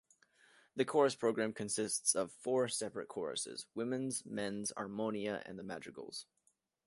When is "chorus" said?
0.83-1.13